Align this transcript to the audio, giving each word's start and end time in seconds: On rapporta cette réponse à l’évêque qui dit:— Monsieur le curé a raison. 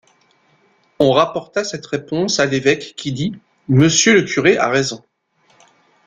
On 0.97 1.11
rapporta 1.11 1.63
cette 1.63 1.85
réponse 1.85 2.39
à 2.39 2.47
l’évêque 2.47 2.95
qui 2.97 3.11
dit:— 3.11 3.33
Monsieur 3.67 4.15
le 4.15 4.23
curé 4.23 4.57
a 4.57 4.67
raison. 4.67 5.05